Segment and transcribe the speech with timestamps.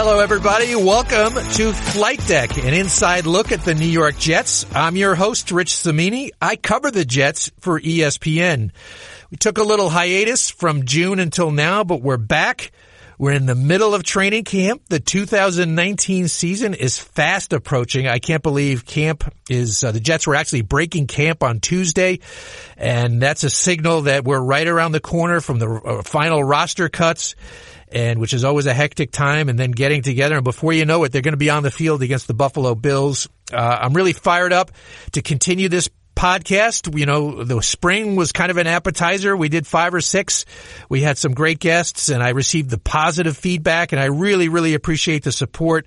[0.00, 0.76] Hello, everybody.
[0.76, 4.64] Welcome to Flight Deck, an inside look at the New York Jets.
[4.72, 6.30] I'm your host, Rich Cimini.
[6.40, 8.70] I cover the Jets for ESPN.
[9.32, 12.70] We took a little hiatus from June until now, but we're back.
[13.18, 14.82] We're in the middle of training camp.
[14.88, 18.06] The 2019 season is fast approaching.
[18.06, 22.20] I can't believe camp is, uh, the Jets were actually breaking camp on Tuesday.
[22.76, 26.88] And that's a signal that we're right around the corner from the uh, final roster
[26.88, 27.34] cuts
[27.92, 30.36] and which is always a hectic time and then getting together.
[30.36, 32.74] And before you know it, they're going to be on the field against the Buffalo
[32.74, 33.28] Bills.
[33.52, 34.72] Uh, I'm really fired up
[35.12, 35.88] to continue this
[36.18, 36.98] podcast.
[36.98, 39.36] You know, the spring was kind of an appetizer.
[39.36, 40.44] We did five or six.
[40.88, 44.74] We had some great guests and I received the positive feedback and I really, really
[44.74, 45.86] appreciate the support.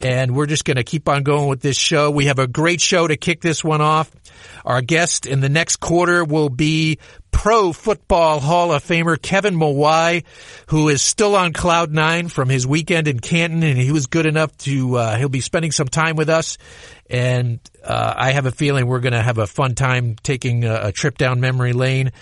[0.00, 2.10] And we're just going to keep on going with this show.
[2.10, 4.10] We have a great show to kick this one off.
[4.64, 6.98] Our guest in the next quarter will be
[7.32, 10.24] Pro Football Hall of Famer Kevin Mawae,
[10.68, 14.26] who is still on cloud nine from his weekend in Canton, and he was good
[14.26, 16.58] enough to uh, he'll be spending some time with us.
[17.10, 20.88] And uh, I have a feeling we're going to have a fun time taking a,
[20.88, 22.12] a, trip down memory lane.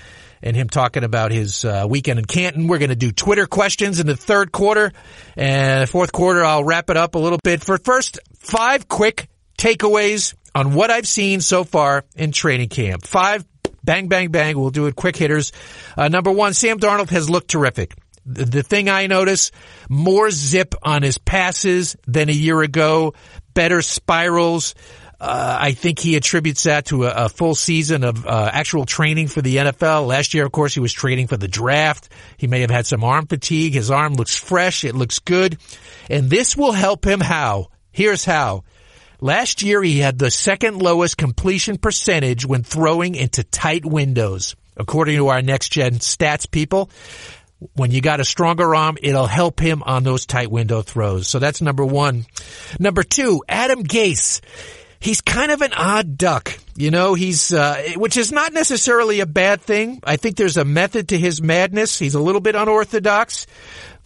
[0.43, 2.67] And him talking about his uh, weekend in Canton.
[2.67, 4.91] We're going to do Twitter questions in the third quarter,
[5.37, 7.63] and fourth quarter I'll wrap it up a little bit.
[7.63, 13.07] For first, five quick takeaways on what I've seen so far in training camp.
[13.07, 13.45] Five
[13.83, 14.59] Bang, bang, bang.
[14.59, 15.53] We'll do it quick hitters.
[15.97, 17.95] Uh, number one, Sam Darnold has looked terrific.
[18.27, 19.51] The, the thing I notice,
[19.89, 23.15] more zip on his passes than a year ago,
[23.55, 24.75] better spirals.
[25.19, 29.29] Uh, I think he attributes that to a, a full season of uh, actual training
[29.29, 30.07] for the NFL.
[30.07, 32.09] Last year, of course, he was training for the draft.
[32.37, 33.75] He may have had some arm fatigue.
[33.75, 34.85] His arm looks fresh.
[34.85, 35.59] It looks good.
[36.09, 37.69] And this will help him how?
[37.93, 38.65] Here's how.
[39.21, 44.57] Last year, he had the second lowest completion percentage when throwing into tight windows.
[44.77, 46.91] According to our next gen stats people,
[47.75, 51.29] when you got a stronger arm, it'll help him on those tight window throws.
[51.29, 52.25] So that's number one.
[52.79, 54.41] Number two, Adam Gase.
[54.99, 59.27] He's kind of an odd duck, you know, he's, uh, which is not necessarily a
[59.27, 60.01] bad thing.
[60.05, 61.99] I think there's a method to his madness.
[61.99, 63.47] He's a little bit unorthodox,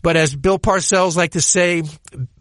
[0.02, 1.82] but as Bill Parcells like to say,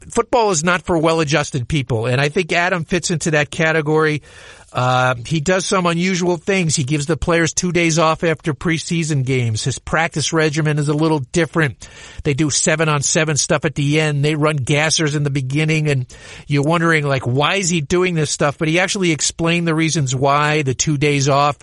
[0.09, 2.05] football is not for well-adjusted people.
[2.05, 4.21] And I think Adam fits into that category.
[4.73, 6.75] Uh, he does some unusual things.
[6.75, 9.63] He gives the players two days off after preseason games.
[9.63, 11.87] His practice regimen is a little different.
[12.23, 14.25] They do seven on seven stuff at the end.
[14.25, 16.07] They run gassers in the beginning and
[16.47, 18.57] you're wondering like, why is he doing this stuff?
[18.57, 21.57] But he actually explained the reasons why the two days off.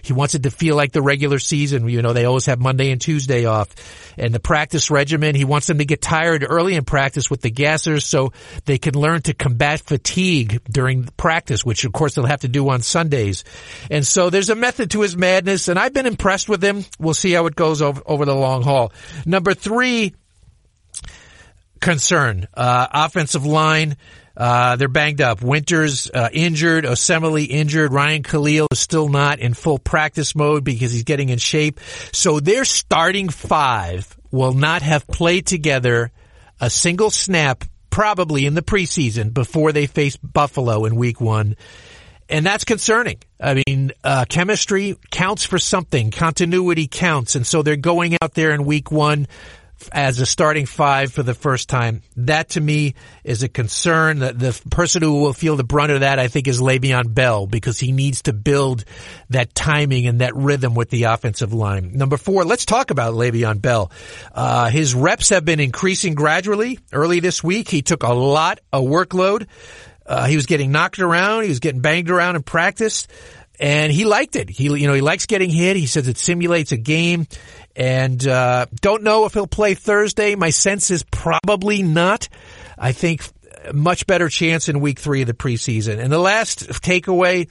[0.00, 1.88] He wants it to feel like the regular season.
[1.88, 3.68] You know, they always have Monday and Tuesday off.
[4.16, 7.50] And the practice regimen, he wants them to get tired early in practice with the
[7.50, 8.32] gassers so
[8.64, 12.68] they can learn to combat fatigue during practice, which of course they'll have to do
[12.68, 13.44] on Sundays.
[13.90, 16.84] And so there's a method to his madness and I've been impressed with him.
[16.98, 18.92] We'll see how it goes over, over the long haul.
[19.26, 20.14] Number three
[21.80, 23.96] concern, uh, offensive line.
[24.36, 25.42] Uh, they're banged up.
[25.42, 27.92] Winters uh, injured, Osemele injured.
[27.92, 31.78] Ryan Kalil is still not in full practice mode because he's getting in shape.
[32.12, 36.10] So their starting five will not have played together
[36.60, 41.54] a single snap probably in the preseason before they face Buffalo in week one.
[42.28, 43.18] And that's concerning.
[43.38, 46.10] I mean, uh, chemistry counts for something.
[46.10, 47.34] Continuity counts.
[47.34, 49.26] And so they're going out there in week one
[49.92, 52.02] as a starting five for the first time.
[52.16, 54.18] That to me is a concern.
[54.18, 57.46] The, the person who will feel the brunt of that, I think, is Le'Veon Bell
[57.46, 58.84] because he needs to build
[59.30, 61.92] that timing and that rhythm with the offensive line.
[61.94, 63.90] Number four, let's talk about Le'Veon Bell.
[64.32, 66.78] Uh, his reps have been increasing gradually.
[66.92, 69.46] Early this week, he took a lot of workload.
[70.06, 71.44] Uh, he was getting knocked around.
[71.44, 73.08] He was getting banged around in practice
[73.60, 74.48] and he liked it.
[74.48, 75.76] He, you know, he likes getting hit.
[75.76, 77.26] He says it simulates a game,
[77.76, 80.34] and uh, don't know if he'll play Thursday.
[80.34, 82.28] My sense is probably not.
[82.76, 83.22] I think
[83.72, 85.98] much better chance in week three of the preseason.
[85.98, 87.48] And the last takeaway,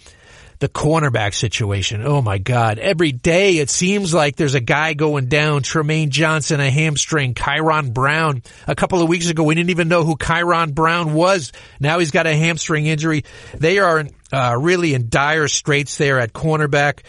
[0.63, 2.01] the cornerback situation.
[2.05, 2.79] Oh my God.
[2.79, 5.61] Every day it seems like there's a guy going down.
[5.61, 7.33] Trumaine Johnson, a hamstring.
[7.33, 8.43] Kyron Brown.
[8.65, 11.51] A couple of weeks ago, we didn't even know who Kyron Brown was.
[11.81, 13.25] Now he's got a hamstring injury.
[13.53, 16.99] They are uh, really in dire straits there at cornerback.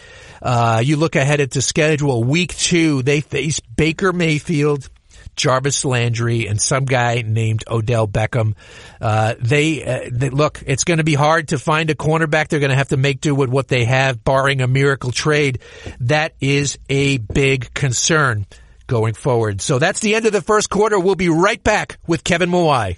[0.41, 2.25] Uh, you look ahead at the schedule.
[2.25, 4.89] Week two, they face Baker Mayfield,
[5.35, 8.55] Jarvis Landry, and some guy named Odell Beckham.
[8.99, 10.63] Uh, they, uh, they, look.
[10.65, 12.47] It's going to be hard to find a cornerback.
[12.47, 15.59] They're going to have to make do with what they have, barring a miracle trade.
[16.01, 18.45] That is a big concern
[18.87, 19.61] going forward.
[19.61, 20.99] So that's the end of the first quarter.
[20.99, 22.97] We'll be right back with Kevin Mawae.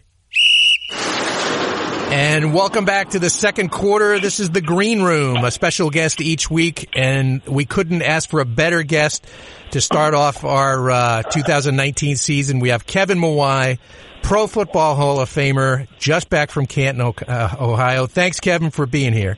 [2.09, 4.17] And welcome back to the second quarter.
[4.17, 8.39] This is the Green Room, a special guest each week, and we couldn't ask for
[8.39, 9.27] a better guest
[9.71, 12.59] to start off our uh, 2019 season.
[12.59, 13.77] We have Kevin Mawae,
[14.23, 18.07] Pro Football Hall of Famer, just back from Canton, uh, Ohio.
[18.07, 19.37] Thanks, Kevin, for being here.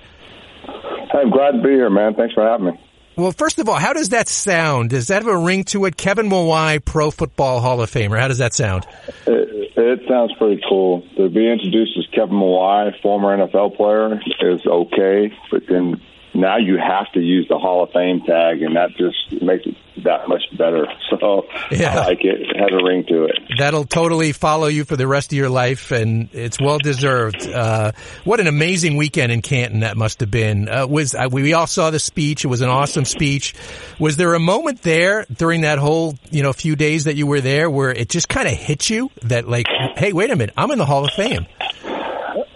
[1.12, 2.14] I'm glad to be here, man.
[2.14, 2.89] Thanks for having me.
[3.20, 4.92] Well, first of all, how does that sound?
[4.92, 5.98] Does that have a ring to it?
[5.98, 8.18] Kevin Mawae, Pro Football Hall of Famer.
[8.18, 8.86] How does that sound?
[9.28, 11.04] It, it sounds pretty cool.
[11.18, 14.22] To be introduced as Kevin Mawae, former NFL player,
[14.54, 16.00] is okay, but then
[16.34, 19.76] now you have to use the Hall of Fame tag, and that just makes it
[20.04, 20.88] that much better.
[21.10, 22.02] So yeah.
[22.02, 22.40] I like it.
[22.40, 23.36] It has a ring to it.
[23.58, 27.48] That'll totally follow you for the rest of your life, and it's well deserved.
[27.48, 27.94] Uh,
[28.24, 30.70] what an amazing weekend in Canton that must have been.
[30.70, 32.46] Uh, was uh, we all saw the speech?
[32.46, 33.56] It was an awesome speech.
[33.98, 37.42] Was there a moment there during that whole you know few days that you were
[37.42, 39.66] there where it just kind of hit you that like,
[39.98, 41.48] hey, wait a minute, I'm in the Hall of Fame?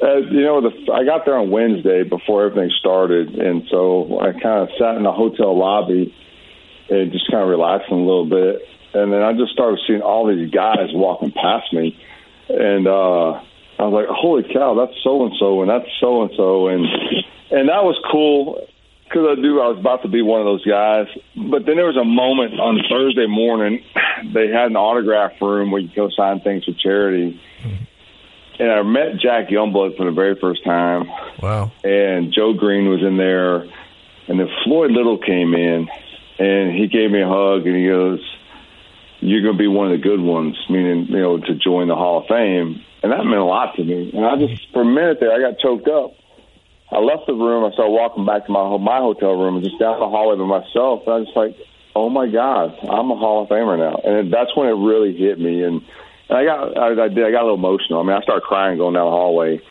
[0.03, 4.33] Uh, you know, the, I got there on Wednesday before everything started, and so I
[4.33, 6.13] kind of sat in the hotel lobby
[6.89, 8.67] and just kind of relaxing a little bit.
[8.93, 11.97] And then I just started seeing all these guys walking past me,
[12.49, 13.39] and uh,
[13.79, 16.85] I was like, "Holy cow, that's so and so, and that's so and so," and
[17.51, 18.67] and that was cool
[19.05, 21.07] because I knew I was about to be one of those guys.
[21.35, 23.83] But then there was a moment on Thursday morning.
[24.33, 27.41] They had an autograph room where you could go sign things for charity.
[28.59, 31.07] And I met Jack Youngblood for the very first time.
[31.41, 31.71] Wow!
[31.83, 33.63] And Joe Greene was in there,
[34.27, 35.89] and then Floyd Little came in,
[36.37, 38.19] and he gave me a hug, and he goes,
[39.21, 41.95] "You're going to be one of the good ones," meaning you know to join the
[41.95, 44.11] Hall of Fame, and that meant a lot to me.
[44.13, 46.13] And I just for a minute there, I got choked up.
[46.91, 47.65] I left the room.
[47.65, 50.45] I started walking back to my my hotel room, and just down the hallway by
[50.45, 51.01] myself.
[51.07, 51.57] And I was just like,
[51.95, 55.39] "Oh my God, I'm a Hall of Famer now!" And that's when it really hit
[55.39, 55.63] me.
[55.63, 55.81] And
[56.29, 57.99] and I got, I, I did, I got a little emotional.
[57.99, 59.61] I mean, I started crying going down the hallway,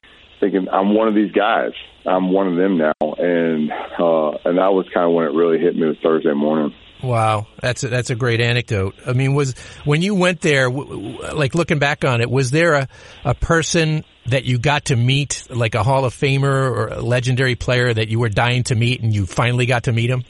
[0.41, 1.73] thinking I'm one of these guys.
[2.05, 5.59] I'm one of them now, and uh, and that was kind of when it really
[5.59, 6.75] hit me was Thursday morning.
[7.03, 8.95] Wow, that's a, that's a great anecdote.
[9.07, 12.89] I mean, was when you went there, like looking back on it, was there a,
[13.25, 17.57] a person that you got to meet, like a Hall of Famer or a legendary
[17.57, 20.23] player that you were dying to meet, and you finally got to meet him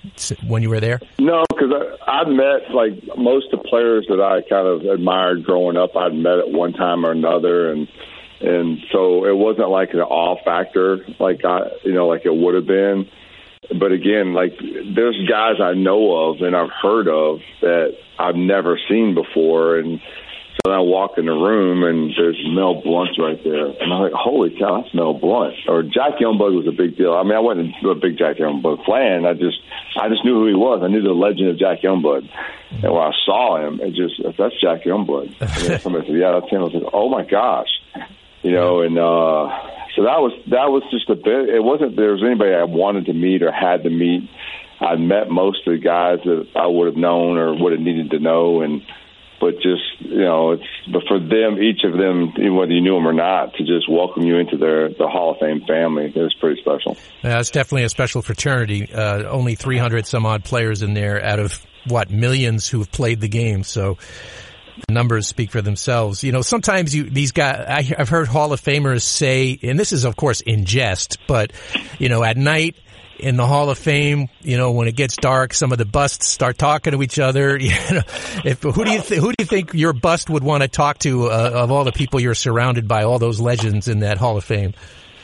[0.46, 1.00] when you were there?
[1.18, 1.70] No, because
[2.06, 5.94] I'd met like most of the players that I kind of admired growing up.
[5.94, 7.86] I'd met at one time or another, and
[8.40, 12.54] and so it wasn't like an awe factor, like I, you know, like it would
[12.54, 13.08] have been.
[13.68, 18.78] But again, like there's guys I know of and I've heard of that I've never
[18.88, 20.00] seen before, and
[20.64, 23.66] so I walk in the room and there's Mel Blount right there.
[23.66, 25.54] And I'm like, holy cow, that's Mel Blount.
[25.66, 27.14] Or Jack Youngblood was a big deal.
[27.14, 29.24] I mean, I wasn't a big Jack Youngblood fan.
[29.24, 29.58] I just,
[29.98, 30.82] I just knew who he was.
[30.82, 32.28] I knew the legend of Jack Youngblood.
[32.70, 35.34] And when I saw him, it just, that's Jack Youngblood.
[35.40, 36.60] And somebody said, yeah, that's him.
[36.60, 37.70] I was like, oh my gosh.
[38.42, 39.46] You know, and, uh,
[39.94, 43.06] so that was, that was just a bit, it wasn't there was anybody I wanted
[43.06, 44.28] to meet or had to meet.
[44.80, 48.10] I met most of the guys that I would have known or would have needed
[48.10, 48.62] to know.
[48.62, 48.82] And,
[49.40, 53.06] but just you know, it's but for them, each of them, whether you knew them
[53.06, 56.60] or not, to just welcome you into their the Hall of Fame family is pretty
[56.60, 56.96] special.
[57.22, 58.92] Yeah, it's definitely a special fraternity.
[58.92, 63.20] Uh, only 300 some odd players in there out of what millions who have played
[63.20, 63.64] the game.
[63.64, 63.98] So
[64.88, 66.24] numbers speak for themselves.
[66.24, 67.64] You know, sometimes you these guys.
[67.68, 71.52] I, I've heard Hall of Famers say, and this is of course in jest, but
[71.98, 72.76] you know, at night
[73.18, 76.26] in the Hall of Fame, you know, when it gets dark, some of the busts
[76.26, 77.58] start talking to each other.
[77.62, 78.02] You know,
[78.44, 80.98] if who do you th- who do you think your bust would want to talk
[81.00, 84.36] to uh, of all the people you're surrounded by, all those legends in that Hall
[84.36, 84.74] of Fame?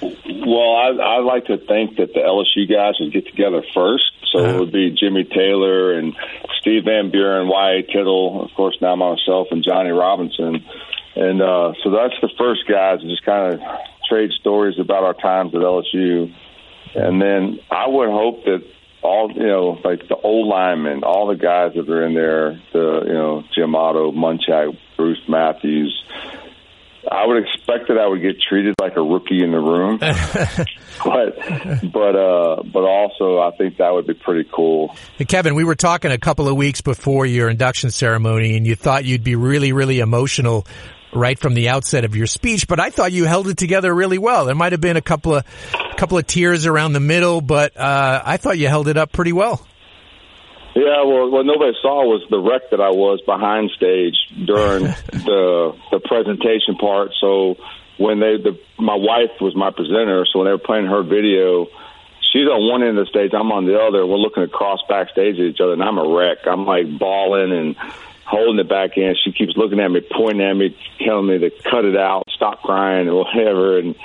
[0.01, 4.05] Well, I, I like to think that the LSU guys would get together first.
[4.33, 4.55] So uh-huh.
[4.55, 6.15] it would be Jimmy Taylor and
[6.61, 7.83] Steve Van Buren, Y.A.
[7.83, 10.65] Tittle, of course, now myself and Johnny Robinson.
[11.17, 13.61] And uh, so that's the first guys to just kind of
[14.09, 16.33] trade stories about our times at LSU
[16.95, 18.65] and then I would hope that
[19.03, 23.03] all you know, like the old linemen, all the guys that are in there, the
[23.07, 26.05] you know, Jim Otto, Munchak, Bruce Matthews.
[27.11, 29.99] I would expect that I would get treated like a rookie in the room,
[31.05, 34.95] but but uh, but also I think that would be pretty cool.
[35.17, 38.75] Hey, Kevin, we were talking a couple of weeks before your induction ceremony, and you
[38.75, 40.67] thought you'd be really really emotional
[41.13, 44.19] right from the outset of your speech, but I thought you held it together really
[44.19, 44.45] well.
[44.45, 45.45] There might have been a couple of
[45.97, 49.33] couple of tears around the middle, but uh, I thought you held it up pretty
[49.33, 49.67] well.
[50.79, 54.15] Yeah, well, what nobody saw was the wreck that I was behind stage
[54.47, 57.11] during the the presentation part.
[57.21, 57.57] So
[57.99, 61.67] when they, the, my wife was my presenter, so when they were playing her video,
[62.31, 64.07] she's on one end of the stage, I'm on the other.
[64.07, 66.47] We're looking across backstage at each other, and I'm a wreck.
[66.47, 67.75] I'm like bawling and
[68.23, 69.17] holding it back in.
[69.19, 72.63] She keeps looking at me, pointing at me, telling me to cut it out, stop
[72.63, 73.83] crying, or whatever.
[73.83, 73.97] And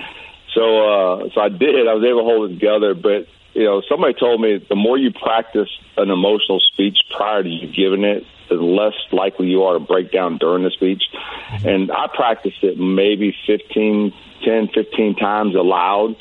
[0.58, 1.86] so, uh, so I did.
[1.86, 2.96] I was able to hold it together.
[2.98, 7.50] But you know, somebody told me the more you practice an emotional speech prior to
[7.50, 11.04] you giving it, the less likely you are to break down during the speech.
[11.14, 11.68] Mm-hmm.
[11.68, 16.16] And I practiced it maybe 15, 10, 15 times aloud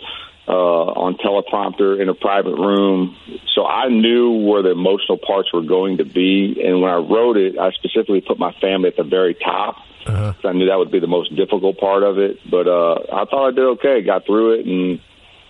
[0.47, 3.17] uh, on teleprompter in a private room.
[3.55, 6.61] So I knew where the emotional parts were going to be.
[6.65, 9.77] And when I wrote it, I specifically put my family at the very top.
[10.05, 10.35] Uh-huh.
[10.45, 12.39] I knew that would be the most difficult part of it.
[12.51, 14.03] But uh, I thought I did okay.
[14.03, 14.67] Got through it.
[14.67, 15.01] And,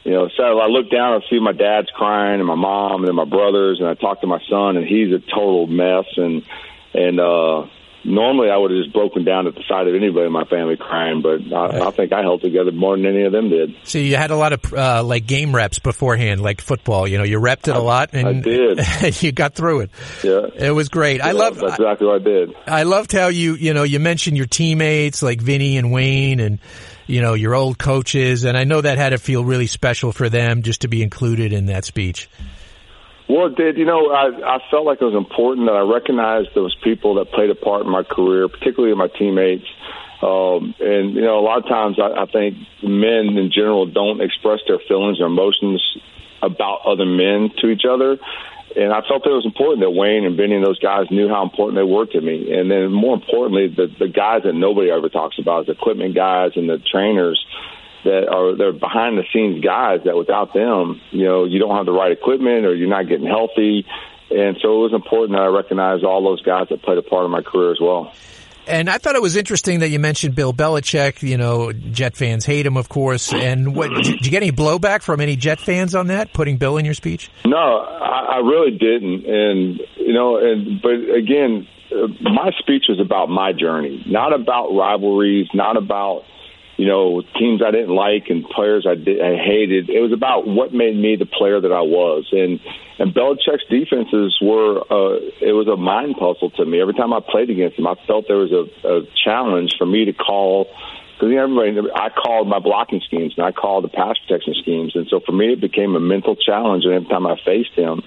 [0.04, 3.14] you know, so I look down and see my dad's crying and my mom and
[3.14, 3.78] my brothers.
[3.80, 6.06] And I talk to my son, and he's a total mess.
[6.16, 6.42] And,
[6.94, 7.66] and, uh,
[8.04, 10.76] normally I would have just broken down at the sight of anybody in my family
[10.76, 13.74] crying, but I, I think I held together more than any of them did.
[13.84, 17.06] See, you had a lot of uh, like game reps beforehand, like football.
[17.06, 19.22] You know, you repped it a lot, and I did.
[19.22, 19.90] you got through it.
[20.22, 21.18] Yeah, it was great.
[21.18, 22.54] Yeah, I love that's exactly what I did.
[22.66, 26.58] I loved how you you know you mentioned your teammates like Vinny and Wayne and
[27.06, 30.28] you know your old coaches, and I know that had to feel really special for
[30.28, 32.28] them just to be included in that speech.
[33.28, 33.78] Well, it did.
[33.78, 37.32] You know, I, I felt like it was important that I recognized those people that
[37.32, 39.64] played a part in my career, particularly my teammates.
[40.20, 44.20] Um, and, you know, a lot of times I, I think men in general don't
[44.20, 45.82] express their feelings or emotions
[46.42, 48.18] about other men to each other.
[48.76, 51.28] And I felt that it was important that Wayne and Vinny and those guys knew
[51.28, 52.52] how important they were to me.
[52.52, 56.52] And then more importantly, the, the guys that nobody ever talks about, the equipment guys
[56.56, 57.44] and the trainers,
[58.04, 61.86] that are they're behind the scenes guys that without them, you know, you don't have
[61.86, 63.86] the right equipment or you're not getting healthy.
[64.30, 67.24] And so it was important that I recognize all those guys that played a part
[67.24, 68.12] of my career as well.
[68.66, 71.22] And I thought it was interesting that you mentioned Bill Belichick.
[71.22, 73.32] You know, Jet fans hate him, of course.
[73.32, 76.32] And what did you get any blowback from any Jet fans on that?
[76.32, 77.30] Putting Bill in your speech?
[77.44, 79.26] No, I, I really didn't.
[79.26, 84.70] And you know, and but again, uh, my speech was about my journey, not about
[84.70, 86.24] rivalries, not about
[86.82, 89.88] you know, teams I didn't like and players I, did, I hated.
[89.88, 92.26] It was about what made me the player that I was.
[92.32, 92.58] And
[92.98, 96.80] and Belichick's defenses were uh, it was a mind puzzle to me.
[96.80, 100.06] Every time I played against him, I felt there was a, a challenge for me
[100.06, 100.66] to call.
[101.14, 105.06] Because everybody, I called my blocking schemes and I called the pass protection schemes, and
[105.06, 106.82] so for me, it became a mental challenge.
[106.84, 108.02] And every time I faced him,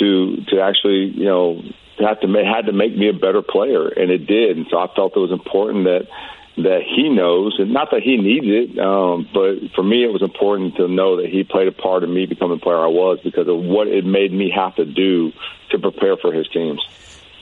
[0.00, 1.60] to to actually, you know,
[2.00, 4.56] have to had to make me a better player, and it did.
[4.56, 6.08] And so I felt it was important that
[6.56, 10.22] that he knows, and not that he needs it, um, but for me, it was
[10.22, 13.18] important to know that he played a part in me becoming the player I was
[13.22, 15.32] because of what it made me have to do
[15.70, 16.80] to prepare for his teams.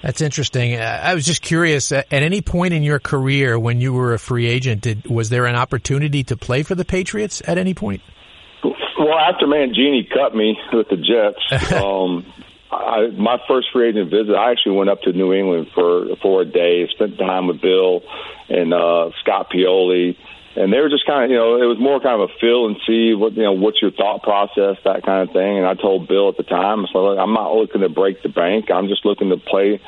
[0.03, 0.79] That's interesting.
[0.79, 1.91] I was just curious.
[1.91, 5.47] At any point in your career, when you were a free agent, did, was there
[5.47, 8.03] an opportunity to play for the Patriots at any point?
[8.63, 12.27] Well, after Mangini cut me with the Jets, um,
[12.75, 16.43] I, my first free agent visit, I actually went up to New England for for
[16.43, 18.03] a day, spent time with Bill
[18.49, 20.17] and uh, Scott Pioli,
[20.57, 22.67] and they were just kind of, you know, it was more kind of a feel
[22.67, 25.59] and see what, you know, what's your thought process, that kind of thing.
[25.59, 28.71] And I told Bill at the time, said, I'm not looking to break the bank.
[28.71, 29.81] I'm just looking to play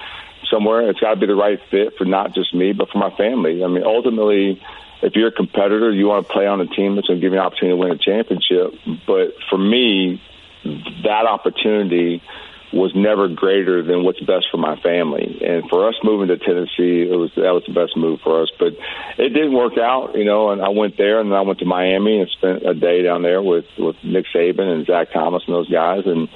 [0.50, 0.90] somewhere.
[0.90, 3.62] It's got to be the right fit for not just me, but for my family.
[3.62, 4.60] I mean, ultimately,
[5.02, 7.32] if you're a competitor, you want to play on a team that's going to give
[7.32, 8.74] you an opportunity to win a championship.
[9.06, 10.20] But for me,
[10.64, 12.22] that opportunity
[12.72, 15.38] was never greater than what's best for my family.
[15.44, 18.50] And for us moving to Tennessee, it was that was the best move for us.
[18.58, 18.74] But
[19.18, 20.50] it didn't work out, you know.
[20.50, 23.22] And I went there, and then I went to Miami and spent a day down
[23.22, 26.02] there with with Nick Saban and Zach Thomas and those guys.
[26.06, 26.28] And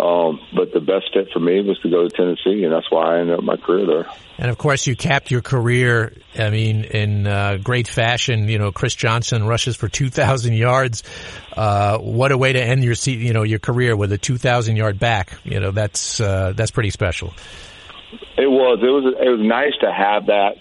[0.00, 3.16] um, but the best fit for me was to go to Tennessee, and that's why
[3.16, 4.06] I ended up my career there.
[4.38, 6.14] And of course, you capped your career.
[6.38, 8.48] I mean, in uh, great fashion.
[8.48, 11.02] You know, Chris Johnson rushes for two thousand yards.
[11.54, 14.76] Uh, what a way to end your you know your career with a two thousand
[14.76, 15.36] yard back.
[15.44, 17.34] You know, that's uh, that's pretty special.
[18.38, 18.78] It was.
[18.82, 19.14] It was.
[19.20, 20.56] It was nice to have that.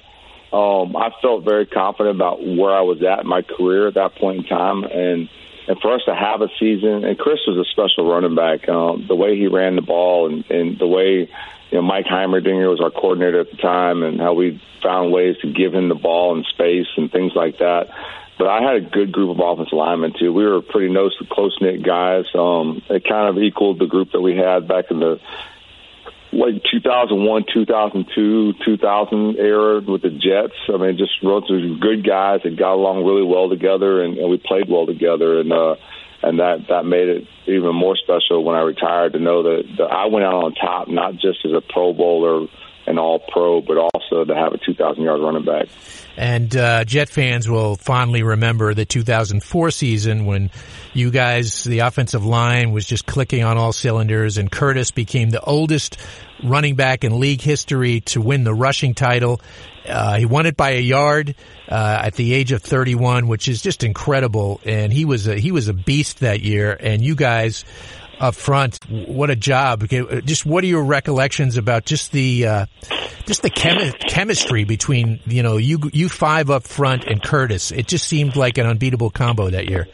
[0.52, 4.16] Um, I felt very confident about where I was at in my career at that
[4.16, 5.30] point in time, and
[5.70, 8.68] and for us to have a season, and Chris was a special running back.
[8.68, 11.30] Um, the way he ran the ball, and, and the way
[11.70, 15.36] you know Mike Heimerdinger was our coordinator at the time, and how we found ways
[15.44, 17.90] to give him the ball and space and things like that.
[18.40, 20.34] But I had a good group of offensive linemen too.
[20.34, 20.92] We were pretty
[21.30, 22.26] close knit guys.
[22.34, 25.20] Um, it kind of equaled the group that we had back in the
[26.32, 30.56] like 2001, 2002, 2000 era with the Jets.
[30.68, 34.38] I mean, just relatively good guys that got along really well together, and, and we
[34.38, 35.76] played well together, and uh,
[36.22, 39.92] and that that made it even more special when I retired to know that, that
[39.92, 42.48] I went out on top, not just as a Pro Bowler
[42.90, 45.68] and all pro, but also to have a 2,000 yard running back.
[46.20, 50.52] And uh, Jet fans will fondly remember the 2004 season when
[50.94, 55.40] you guys, the offensive line was just clicking on all cylinders and Curtis became the
[55.40, 55.96] oldest
[56.44, 59.40] running back in league history to win the rushing title.
[59.88, 61.36] Uh, he won it by a yard
[61.70, 64.60] uh, at the age of 31, which is just incredible.
[64.66, 66.76] And he was a, he was a beast that year.
[66.78, 67.64] And you guys
[68.20, 68.80] up front.
[68.90, 69.88] What a job!
[70.26, 72.66] Just what are your recollections about just the uh,
[73.26, 77.72] just the chemi- chemistry between you know you you five up front and Curtis?
[77.72, 79.88] It just seemed like an unbeatable combo that year.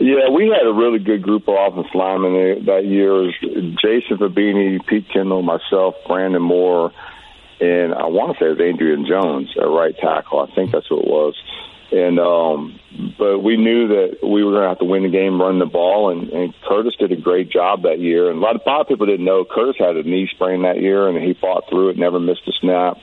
[0.00, 3.24] Yeah, we had a really good group of offensive linemen that year.
[3.24, 6.92] It was Jason Fabini, Pete Kendall, myself, Brandon Moore,
[7.60, 10.40] and I want to say it was Adrian Jones at right tackle.
[10.40, 11.34] I think that's who it was.
[11.90, 12.78] And um,
[13.18, 15.66] but we knew that we were going to have to win the game, run the
[15.66, 18.30] ball, and, and Curtis did a great job that year.
[18.30, 20.62] And a lot, of, a lot of people didn't know Curtis had a knee sprain
[20.62, 22.98] that year, and he fought through it, never missed a snap.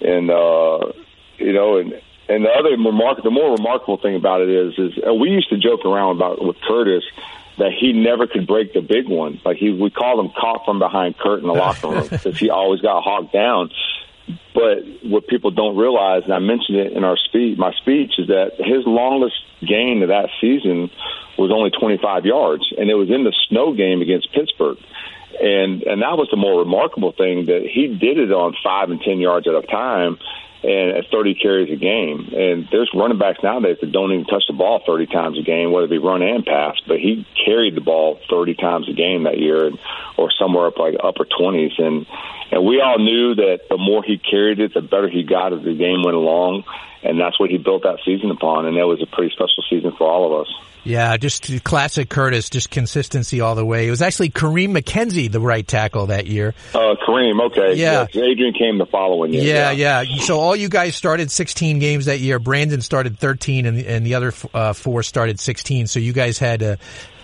[0.00, 0.92] And uh,
[1.38, 5.04] you know, and and the other remark, the more remarkable thing about it is, is
[5.04, 7.02] uh, we used to joke around about with Curtis
[7.58, 9.40] that he never could break the big one.
[9.44, 12.48] Like he, we called him caught from behind Kurt in the locker room because he
[12.48, 13.70] always got hogged down.
[14.54, 18.28] But what people don't realize, and I mentioned it in our speech, my speech, is
[18.28, 20.90] that his longest gain of that season
[21.38, 24.78] was only 25 yards, and it was in the snow game against Pittsburgh.
[25.40, 29.00] And and that was the more remarkable thing that he did it on five and
[29.00, 30.18] ten yards at a time,
[30.62, 32.30] and at 30 carries a game.
[32.34, 35.72] And there's running backs nowadays that don't even touch the ball 30 times a game,
[35.72, 36.76] whether it be run and pass.
[36.86, 39.70] But he carried the ball 30 times a game that year,
[40.16, 41.80] or somewhere up like upper 20s.
[41.80, 42.06] And
[42.52, 45.62] and we all knew that the more he carried it, the better he got as
[45.62, 46.64] the game went along.
[47.02, 48.66] And that's what he built that season upon.
[48.66, 50.54] And that was a pretty special season for all of us.
[50.82, 53.86] Yeah, just classic Curtis, just consistency all the way.
[53.86, 56.54] It was actually Kareem McKenzie, the right tackle that year.
[56.74, 57.74] Uh, Kareem, okay.
[57.74, 58.06] Yeah.
[58.12, 59.42] Yes, Adrian came the following year.
[59.42, 62.38] Yeah, yeah, yeah, So all you guys started 16 games that year.
[62.38, 65.86] Brandon started 13 and, and the other uh, four started 16.
[65.86, 66.78] So you guys had a,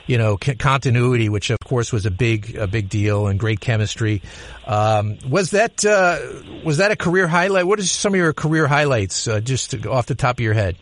[0.06, 4.22] you know, continuity, which of course was a big, a big deal and great chemistry.
[4.66, 6.18] Um, was that, uh,
[6.64, 7.66] was that a career highlight?
[7.66, 10.76] What are some of your career highlights, uh, just off the top of your head?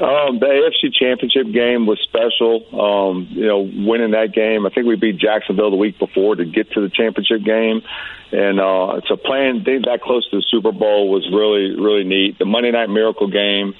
[0.00, 2.62] Um, the AFC Championship game was special.
[2.70, 6.44] Um, you know, winning that game, I think we beat Jacksonville the week before to
[6.44, 7.82] get to the championship game,
[8.30, 12.38] and uh, so playing that close to the Super Bowl was really, really neat.
[12.38, 13.74] The Monday Night Miracle game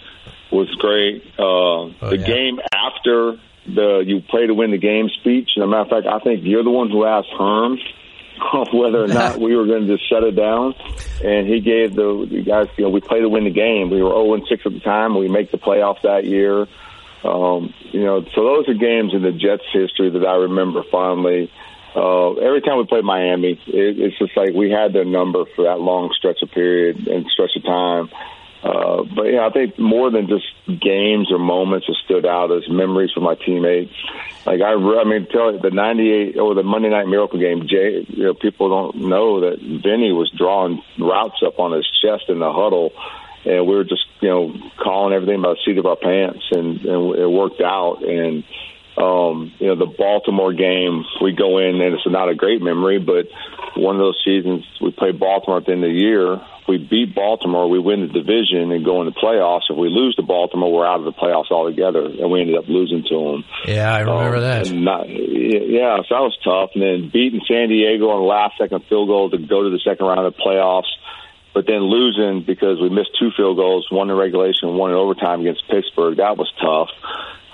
[0.50, 1.24] was great.
[1.38, 2.26] Uh, oh, the yeah.
[2.26, 3.38] game after
[3.74, 5.50] the you play to win the game speech.
[5.56, 7.78] And a matter of fact, I think you're the one who asked Herm
[8.72, 10.74] whether or not we were going to just shut it down.
[11.24, 13.90] And he gave the, the guys, you know, we play to win the game.
[13.90, 15.16] We were 0 and 6 at the time.
[15.16, 16.66] We make the playoffs that year.
[17.24, 21.50] Um, you know, so those are games in the Jets history that I remember fondly.
[21.94, 25.64] Uh, every time we played Miami, it, it's just like we had their number for
[25.64, 28.10] that long stretch of period and stretch of time.
[28.62, 30.46] Uh, but yeah, I think more than just
[30.80, 33.94] games or moments that stood out as memories from my teammates.
[34.46, 37.68] Like I, I mean, tell you the '98 or the Monday Night Miracle game.
[37.68, 42.24] Jay, you know, people don't know that Vinny was drawing routes up on his chest
[42.28, 42.92] in the huddle,
[43.44, 46.84] and we were just you know calling everything by the seat of our pants, and,
[46.84, 48.02] and it worked out.
[48.02, 48.42] And
[48.96, 52.98] um, you know, the Baltimore game, we go in and it's not a great memory,
[52.98, 53.28] but
[53.76, 57.14] one of those seasons we played Baltimore at the end of the year we beat
[57.14, 59.70] Baltimore, we win the division and go in the playoffs.
[59.70, 62.68] If we lose to Baltimore, we're out of the playoffs altogether, and we ended up
[62.68, 63.44] losing to them.
[63.66, 64.70] Yeah, I remember um, that.
[64.70, 66.70] Not, yeah, so that was tough.
[66.74, 69.80] And then beating San Diego on the last second field goal to go to the
[69.80, 70.92] second round of the playoffs,
[71.54, 75.40] but then losing because we missed two field goals, one in regulation, one in overtime
[75.40, 76.18] against Pittsburgh.
[76.18, 76.92] That was tough.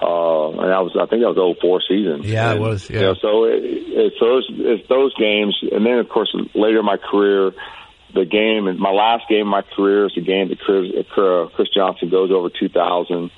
[0.03, 2.23] Uh, and that was, I think that was 04 season.
[2.25, 2.91] Yeah, and, it was.
[2.91, 2.99] Yeah.
[2.99, 5.57] You know, so it, it's those, it's those games.
[5.71, 7.55] And then, of course, later in my career,
[8.15, 11.49] the game, and my last game of my career is the game that Chris, uh,
[11.55, 13.31] Chris Johnson goes over 2,000.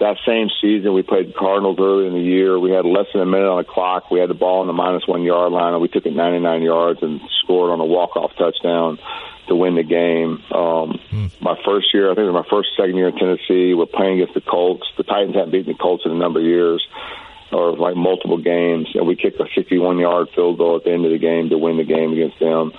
[0.00, 2.58] That same season, we played Cardinals early in the year.
[2.58, 4.10] We had less than a minute on the clock.
[4.10, 6.62] We had the ball on the minus one yard line, and we took it 99
[6.62, 8.98] yards and scored on a walk off touchdown
[9.48, 10.42] to win the game.
[10.50, 11.30] Um, mm.
[11.40, 13.74] My first year, I think it was my first, second year in Tennessee.
[13.74, 14.86] We're playing against the Colts.
[14.96, 16.86] The Titans hadn't beaten the Colts in a number of years,
[17.52, 21.04] or like multiple games, and we kicked a 61 yard field goal at the end
[21.04, 22.72] of the game to win the game against them.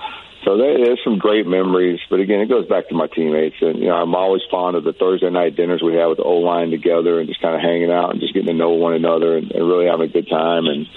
[0.43, 3.87] So there's some great memories, but again, it goes back to my teammates, and you
[3.87, 6.69] know, I'm always fond of the Thursday night dinners we have with the O line
[6.69, 9.51] together, and just kind of hanging out and just getting to know one another and,
[9.51, 10.65] and really having a good time.
[10.65, 10.87] And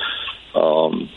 [0.55, 1.09] um,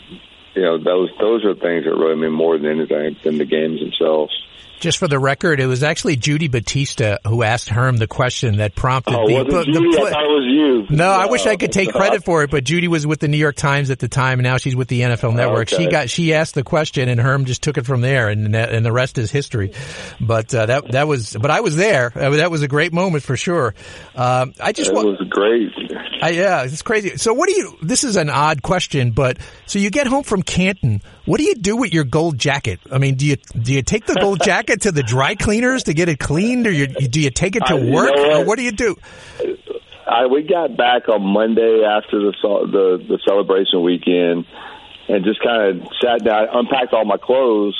[0.54, 3.80] you know, those those are things that really mean more than anything than the games
[3.80, 4.32] themselves.
[4.80, 8.74] Just for the record, it was actually Judy Batista who asked Herm the question that
[8.74, 9.98] prompted oh, the, was it Judy?
[9.98, 10.96] I thought it was you.
[10.96, 13.36] No, I wish I could take credit for it, but Judy was with the New
[13.36, 15.72] York Times at the time, and now she's with the NFL Network.
[15.72, 15.84] Okay.
[15.84, 18.84] She got she asked the question, and Herm just took it from there, and and
[18.84, 19.72] the rest is history.
[20.18, 22.10] But uh, that that was, but I was there.
[22.14, 23.74] That was a great moment for sure.
[24.14, 25.72] Um, I just it was great.
[26.22, 27.16] I, yeah, it's crazy.
[27.16, 27.76] So, what do you?
[27.82, 31.02] This is an odd question, but so you get home from Canton.
[31.24, 32.80] What do you do with your gold jacket?
[32.90, 35.94] I mean, do you do you take the gold jacket to the dry cleaners to
[35.94, 38.40] get it cleaned, or you, do you take it to work, you know what?
[38.40, 38.96] or what do you do?
[40.06, 44.46] I we got back on Monday after the the the celebration weekend,
[45.08, 47.76] and just kind of sat down, unpacked all my clothes,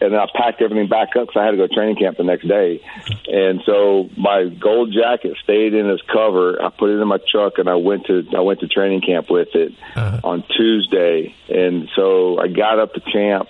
[0.00, 2.18] and then I packed everything back up because I had to go to training camp
[2.18, 2.82] the next day.
[3.26, 6.62] And so my gold jacket stayed in its cover.
[6.62, 9.30] I put it in my truck, and I went to I went to training camp
[9.30, 10.20] with it uh-huh.
[10.22, 11.34] on Tuesday.
[11.48, 13.48] And so I got up to camp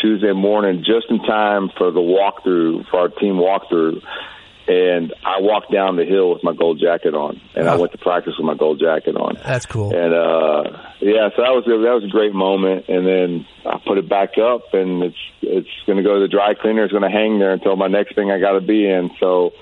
[0.00, 4.02] Tuesday morning just in time for the walkthrough for our team walkthrough
[4.70, 7.98] and I walked down the hill with my gold jacket on, and I went to
[7.98, 9.36] practice with my gold jacket on.
[9.44, 9.90] That's cool.
[9.90, 12.88] And uh, yeah, so that was that was a great moment.
[12.88, 16.28] And then I put it back up, and it's it's going to go to the
[16.28, 16.84] dry cleaner.
[16.84, 19.10] It's going to hang there until my next thing I got to be in.
[19.18, 19.52] So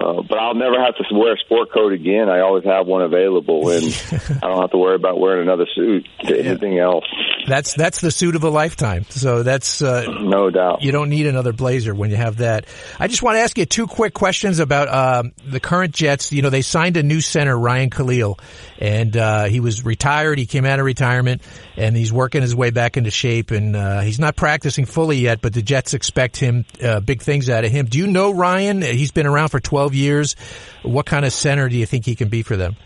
[0.00, 2.30] uh, but I'll never have to wear a sport coat again.
[2.30, 3.84] I always have one available, and
[4.42, 6.50] I don't have to worry about wearing another suit to yeah.
[6.50, 7.04] anything else.
[7.46, 9.04] That's that's the suit of a lifetime.
[9.08, 10.82] So that's uh, no doubt.
[10.82, 12.66] You don't need another blazer when you have that.
[12.98, 16.32] I just want to ask you two quick questions about um, the current Jets.
[16.32, 18.38] You know, they signed a new center, Ryan Kalil,
[18.78, 20.38] and uh, he was retired.
[20.38, 21.42] He came out of retirement,
[21.76, 23.50] and he's working his way back into shape.
[23.50, 27.50] And uh, he's not practicing fully yet, but the Jets expect him uh, big things
[27.50, 27.86] out of him.
[27.86, 28.80] Do you know Ryan?
[28.80, 30.36] He's been around for twelve years.
[30.82, 32.76] What kind of center do you think he can be for them?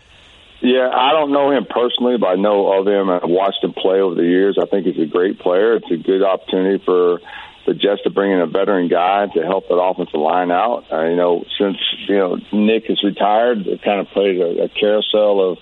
[0.61, 3.09] Yeah, I don't know him personally, but I know of him.
[3.09, 4.57] I've watched him play over the years.
[4.59, 5.75] I think he's a great player.
[5.75, 7.19] It's a good opportunity for
[7.67, 10.85] the Jets to bring in a veteran guy to help that offensive line out.
[10.91, 14.69] Uh, you know, since you know Nick is retired, it kind of played a, a
[14.69, 15.57] carousel of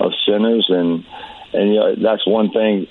[0.00, 1.04] of centers, and
[1.52, 2.86] and you know that's one thing.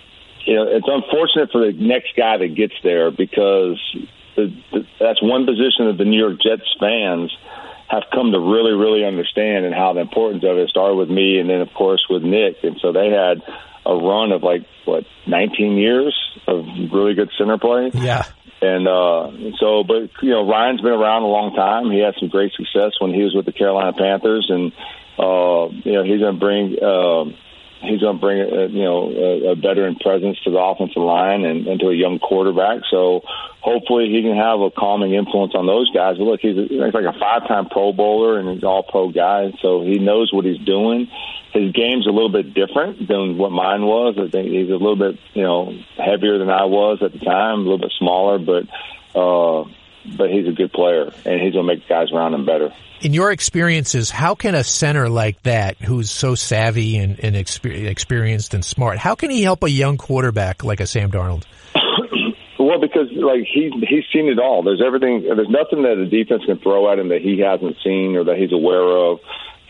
[0.45, 3.79] You know, it's unfortunate for the next guy that gets there because
[4.35, 7.35] the, the, that's one position that the New York Jets fans
[7.91, 11.39] have come to really, really understand and how the importance of it started with me
[11.39, 12.63] and then, of course, with Nick.
[12.63, 13.43] And so they had
[13.85, 16.15] a run of like, what, 19 years
[16.47, 17.91] of really good center play.
[17.93, 18.23] Yeah.
[18.61, 21.91] And uh, so, but, you know, Ryan's been around a long time.
[21.91, 24.47] He had some great success when he was with the Carolina Panthers.
[24.49, 24.71] And,
[25.19, 26.77] uh, you know, he's going to bring.
[26.81, 27.35] Uh,
[27.81, 31.45] he's going to bring a, you know a, a veteran presence to the offensive line
[31.45, 32.81] and, and to a young quarterback.
[32.89, 33.21] So
[33.59, 36.17] hopefully he can have a calming influence on those guys.
[36.17, 39.51] But look, he's, a, he's like a five-time Pro Bowler and he's all Pro guy,
[39.61, 41.07] so he knows what he's doing.
[41.53, 44.15] His game's a little bit different than what mine was.
[44.17, 47.59] I think he's a little bit you know heavier than I was at the time,
[47.59, 48.63] a little bit smaller, but.
[49.17, 49.65] uh
[50.17, 53.13] but he's a good player, and he's going to make guys around him better in
[53.13, 58.53] your experiences, how can a center like that, who's so savvy and, and exper- experienced
[58.53, 61.43] and smart, how can he help a young quarterback like a Sam Darnold?
[62.59, 64.63] well, because like he's he's seen it all.
[64.63, 65.23] There's everything.
[65.23, 68.37] There's nothing that a defense can throw at him that he hasn't seen or that
[68.37, 69.19] he's aware of.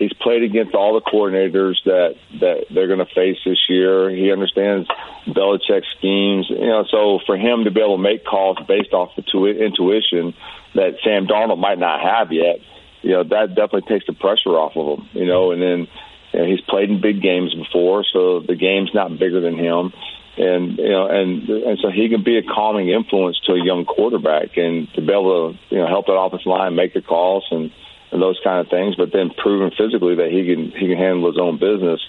[0.02, 4.10] He's played against all the coordinators that that they're going to face this year.
[4.10, 4.90] He understands
[5.28, 6.48] Belichick's schemes.
[6.50, 9.24] You know, so for him to be able to make calls based off the
[9.64, 10.34] intuition
[10.74, 12.60] that Sam Darnold might not have yet
[13.02, 15.10] you know that definitely takes the pressure off of him.
[15.14, 15.88] You know, and then
[16.34, 19.94] you know, he's played in big games before, so the game's not bigger than him.
[20.38, 23.86] And you know, and and so he can be a calming influence to a young
[23.86, 27.46] quarterback, and to be able to you know help that offensive line make the calls
[27.52, 27.72] and
[28.12, 28.96] and those kind of things.
[28.96, 32.02] But then proving physically that he can he can handle his own business,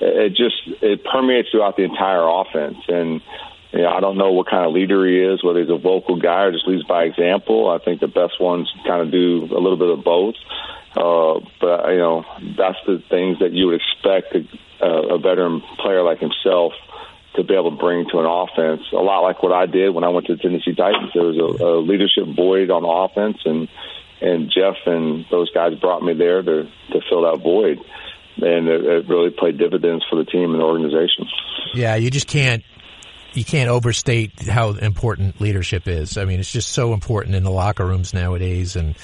[0.00, 2.78] it just it permeates throughout the entire offense.
[2.88, 3.20] And
[3.72, 6.16] you know, I don't know what kind of leader he is, whether he's a vocal
[6.16, 7.68] guy or just leads by example.
[7.68, 10.34] I think the best ones kind of do a little bit of both.
[10.96, 12.24] Uh, but you know,
[12.56, 14.34] that's the things that you would expect
[14.80, 16.72] a, a veteran player like himself
[17.34, 18.82] to be able to bring to an offense.
[18.92, 21.10] A lot like what I did when I went to the Tennessee Titans.
[21.12, 23.68] There was a, a leadership void on offense, and
[24.20, 27.78] and Jeff and those guys brought me there to to fill that void,
[28.36, 31.26] and it, it really played dividends for the team and the organization.
[31.74, 32.64] Yeah, you just can't
[33.36, 36.16] you can't overstate how important leadership is.
[36.16, 38.76] I mean, it's just so important in the locker rooms nowadays.
[38.76, 38.96] And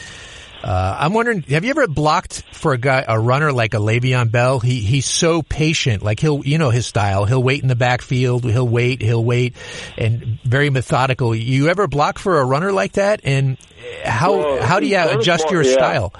[0.62, 4.30] uh, I'm wondering, have you ever blocked for a guy, a runner like a Le'Veon
[4.30, 4.60] Bell?
[4.60, 6.02] He he's so patient.
[6.02, 7.24] Like he'll, you know, his style.
[7.24, 8.44] He'll wait in the backfield.
[8.44, 9.02] He'll wait.
[9.02, 9.56] He'll wait,
[9.98, 11.34] and very methodical.
[11.34, 13.20] You ever block for a runner like that?
[13.24, 13.58] And
[14.04, 15.72] how well, how do you Curtis adjust Martin, your yeah.
[15.72, 16.14] style?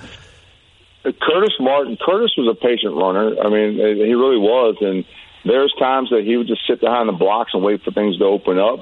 [1.05, 1.97] Curtis Martin.
[2.05, 3.37] Curtis was a patient runner.
[3.41, 5.05] I mean, he really was, and
[5.45, 8.25] there's times that he would just sit behind the blocks and wait for things to
[8.25, 8.81] open up.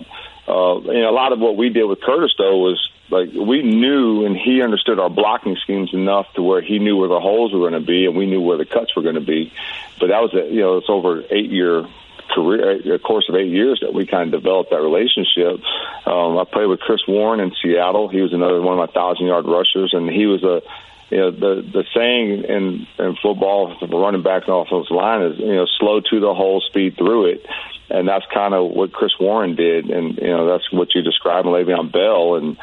[0.49, 4.25] Uh, and a lot of what we did with Curtis though was like we knew
[4.25, 7.59] and he understood our blocking schemes enough to where he knew where the holes were
[7.59, 9.53] going to be and we knew where the cuts were going to be.
[9.99, 11.87] But that was a, you know it's over eight year
[12.35, 15.61] career, a course of eight years that we kind of developed that relationship.
[16.07, 18.09] Um, I played with Chris Warren in Seattle.
[18.09, 20.63] He was another one of my thousand yard rushers, and he was a
[21.11, 25.39] you know the the saying in in football for running back and offensive line is
[25.39, 27.47] you know slow to the hole, speed through it,
[27.91, 31.47] and that's kind of what Chris Warren did, and you know that's what you described
[31.47, 32.57] in Le'Veon Bell, and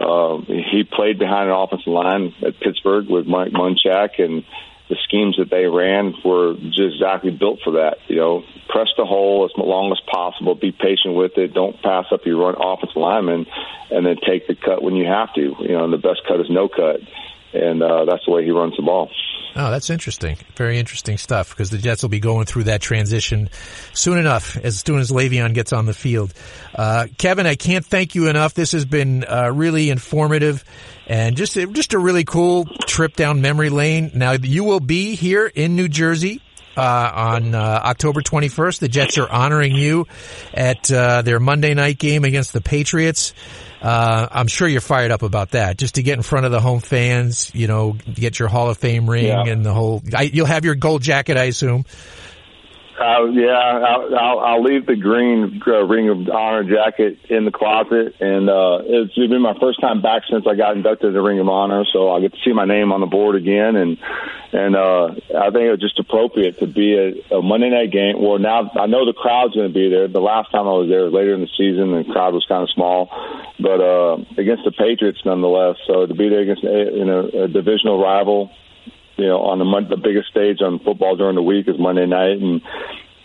[0.00, 4.44] uh, he played behind an offensive line at Pittsburgh with Mike Munchak, and
[4.88, 7.98] the schemes that they ran were just exactly built for that.
[8.08, 12.06] You know, press the hole as long as possible, be patient with it, don't pass
[12.10, 13.46] up your run offensive lineman,
[13.90, 15.54] and then take the cut when you have to.
[15.60, 17.00] You know, and the best cut is no cut,
[17.52, 19.10] and uh, that's the way he runs the ball.
[19.56, 20.36] Oh, that's interesting.
[20.56, 23.50] Very interesting stuff because the Jets will be going through that transition
[23.92, 26.32] soon enough as soon as Le'Veon gets on the field.
[26.74, 28.54] Uh, Kevin, I can't thank you enough.
[28.54, 30.64] This has been uh, really informative
[31.06, 34.12] and just just a really cool trip down memory lane.
[34.14, 36.40] Now you will be here in New Jersey
[36.80, 38.78] uh, on uh, October 21st.
[38.78, 40.06] The Jets are honoring you
[40.54, 43.34] at uh, their Monday night game against the Patriots.
[43.82, 45.76] Uh, I'm sure you're fired up about that.
[45.76, 48.78] Just to get in front of the home fans, you know, get your Hall of
[48.78, 49.44] Fame ring yeah.
[49.44, 50.02] and the whole.
[50.14, 51.84] I, you'll have your gold jacket, I assume.
[53.00, 57.50] Uh, yeah, I'll, I'll, I'll leave the green uh, ring of honor jacket in the
[57.50, 61.22] closet, and uh, it's been my first time back since I got inducted to the
[61.22, 63.96] Ring of Honor, so I get to see my name on the board again, and
[64.52, 68.20] and uh, I think it was just appropriate to be a, a Monday night game.
[68.20, 70.08] Well, now I know the crowd's going to be there.
[70.08, 72.70] The last time I was there later in the season, the crowd was kind of
[72.70, 73.10] small,
[73.60, 75.76] but uh, against the Patriots nonetheless.
[75.86, 78.50] So to be there against you know a divisional rival
[79.20, 82.40] you know, on the, the biggest stage on football during the week is Monday night,
[82.40, 82.62] and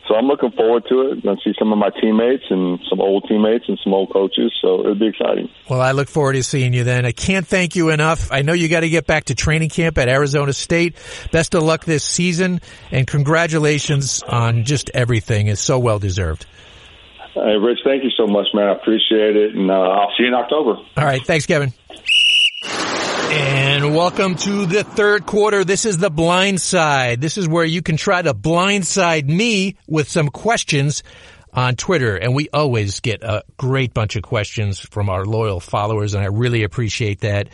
[0.07, 1.25] so I'm looking forward to it.
[1.27, 4.53] I see some of my teammates and some old teammates and some old coaches.
[4.61, 5.49] So it'll be exciting.
[5.69, 7.05] Well, I look forward to seeing you then.
[7.05, 8.31] I can't thank you enough.
[8.31, 10.95] I know you got to get back to training camp at Arizona State.
[11.31, 15.47] Best of luck this season and congratulations on just everything.
[15.47, 16.45] It's so well deserved.
[17.33, 18.69] Hey, Rich, thank you so much, man.
[18.69, 19.55] I appreciate it.
[19.55, 20.77] And uh, I'll see you in October.
[20.95, 21.25] All right.
[21.25, 21.73] Thanks, Kevin.
[22.67, 25.63] And welcome to the third quarter.
[25.63, 27.21] This is the blind side.
[27.21, 31.03] This is where you can try to blindside me with some questions
[31.53, 32.15] on Twitter.
[32.15, 36.27] And we always get a great bunch of questions from our loyal followers, and I
[36.27, 37.49] really appreciate that.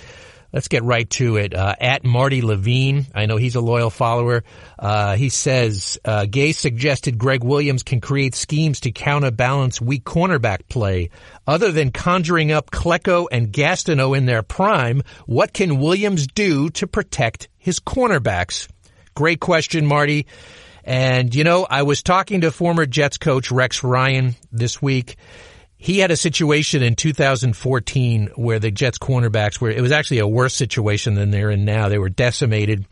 [0.54, 1.54] Let's get right to it.
[1.54, 4.44] Uh, at Marty Levine, I know he's a loyal follower.
[4.78, 10.68] Uh, he says, uh, Gase suggested Gregg Williams can create schemes to counterbalance weak cornerback
[10.68, 11.10] play.
[11.48, 16.88] Other than conjuring up Klecko and Gastineau in their prime, what can Williams do to
[16.88, 18.68] protect his cornerbacks?
[19.16, 20.28] Great question, Marty.
[20.84, 25.16] And, you know, I was talking to former Jets coach Rex Ryan this week
[25.82, 30.28] he had a situation in 2014 where the Jets cornerbacks were, it was actually a
[30.28, 31.90] worse situation than they're in now.
[31.90, 32.86] They were decimated.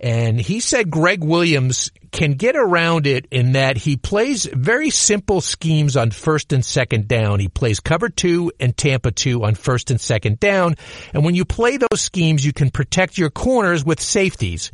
[0.00, 5.42] And he said Gregg Williams can get around it in that he plays very simple
[5.42, 7.38] schemes on first and second down.
[7.38, 10.76] He plays cover two and Tampa two on first and second down.
[11.12, 14.72] And when you play those schemes, you can protect your corners with safeties.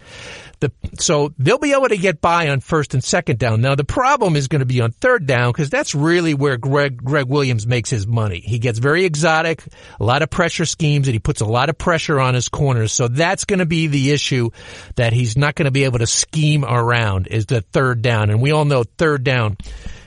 [0.61, 3.61] The, so they'll be able to get by on first and second down.
[3.61, 7.03] Now the problem is going to be on third down because that's really where Greg,
[7.03, 8.41] Gregg Williams makes his money.
[8.41, 9.63] He gets very exotic,
[10.01, 12.93] a lot of pressure schemes and he puts a lot of pressure on his corners.
[12.93, 14.51] So that's going to be the issue
[14.97, 18.31] that he's not going to be able to scheme around is the third down.
[18.31, 19.59] And we all know third down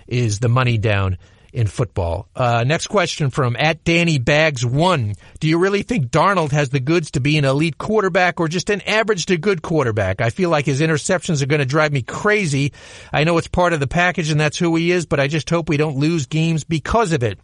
[0.07, 1.17] is the money down
[1.53, 2.27] in football.
[2.35, 5.13] Uh, next question from at Danny Bags one.
[5.39, 8.69] Do you really think Darnold has the goods to be an elite quarterback or just
[8.69, 10.21] an average to good quarterback?
[10.21, 12.73] I feel like his interceptions are going to drive me crazy.
[13.11, 15.49] I know it's part of the package and that's who he is, but I just
[15.49, 17.39] hope we don't lose games because of it.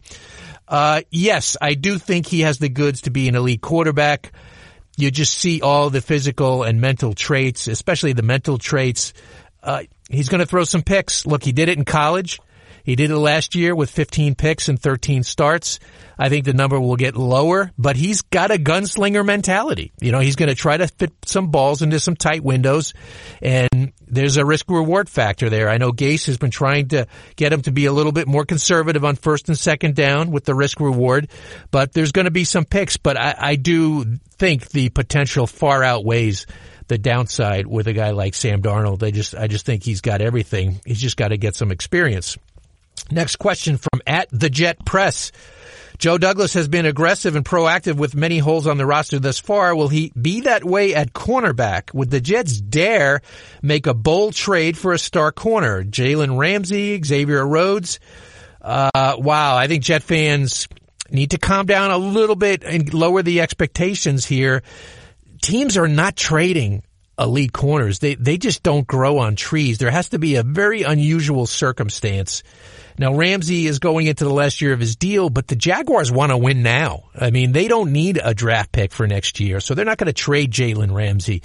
[0.68, 4.32] Uh, yes, I do think he has the goods to be an elite quarterback.
[4.98, 9.14] You just see all the physical and mental traits, especially the mental traits.
[9.62, 11.26] Uh, he's going to throw some picks.
[11.26, 12.40] Look, he did it in college.
[12.88, 15.82] He did it last year with 15 picks and 13 starts.
[16.18, 19.92] I think the number will get lower, but he's got a gunslinger mentality.
[20.00, 22.94] You know, he's going to try to fit some balls into some tight windows
[23.42, 25.68] and there's a risk reward factor there.
[25.68, 28.46] I know Gase has been trying to get him to be a little bit more
[28.46, 31.28] conservative on first and second down with the risk reward,
[31.72, 35.84] but there's going to be some picks, but I, I do think the potential far
[35.84, 36.46] outweighs
[36.88, 39.04] the downside with a guy like Sam Darnold.
[39.04, 40.80] I just, I just think he's got everything.
[40.86, 42.38] He's just got to get some experience.
[43.12, 45.32] Next question from at the Jet Press.
[45.98, 49.76] Joe Douglas has been aggressive and proactive with many holes on the roster thus far.
[49.76, 51.92] Will he be that way at cornerback?
[51.94, 53.22] Would the Jets dare
[53.64, 55.84] make a bold trade for a star corner?
[55.84, 58.00] Jalen Ramsey, Xavier Rhodes.
[58.62, 60.68] Uh, wow, I think Jet fans
[61.10, 64.62] need to calm down a little bit and lower the expectations here.
[65.42, 66.84] Teams are not trading
[67.20, 68.00] elite corners.
[68.00, 69.78] They they just don't grow on trees.
[69.78, 72.44] There has to be a very unusual circumstance
[73.00, 76.32] now Ramsey is going into the last year of his deal, but the Jaguars want
[76.32, 77.04] to win now.
[77.16, 80.08] I mean, they don't need a draft pick for next year, so they're not going
[80.08, 81.44] to trade Jalen Ramsey.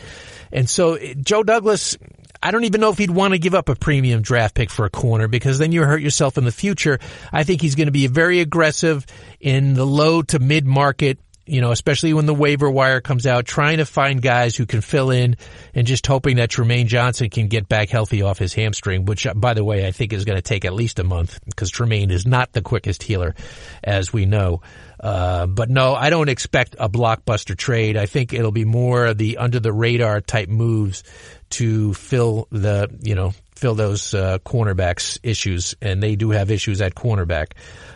[0.51, 1.99] And so Joe Douglas,
[2.43, 4.87] I don't even know if he'd want to give up a premium draft pick for
[4.87, 6.99] a corner because then you hurt yourself in the future.
[7.31, 9.05] I think he's going to be very aggressive
[9.39, 13.45] in the low to mid market you know, especially when the waiver wire comes out,
[13.45, 15.37] trying to find guys who can fill in
[15.75, 19.55] and just hoping that Trumaine Johnson can get back healthy off his hamstring, which, by
[19.55, 22.27] the way, I think is going to take at least a month because Trumaine is
[22.27, 23.35] not the quickest healer,
[23.83, 24.61] as we know.
[25.01, 27.97] Uh, but no, I don't expect a blockbuster trade.
[27.97, 31.03] I think it'll be more of the under the radar type moves
[31.51, 36.81] to fill the, you know, fill those uh, cornerbacks issues, and they do have issues
[36.81, 37.53] at cornerback.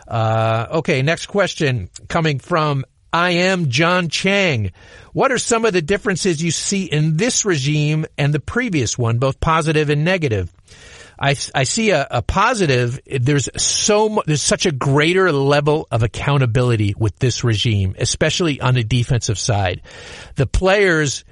[0.08, 4.72] Uh, okay, next question coming from I am John Chang.
[5.12, 9.18] What are some of the differences you see in this regime and the previous one,
[9.18, 10.52] both positive and negative?
[11.18, 13.00] I, I see a, a positive.
[13.06, 18.84] There's so there's such a greater level of accountability with this regime, especially on the
[18.84, 19.80] defensive side.
[20.34, 21.24] The players,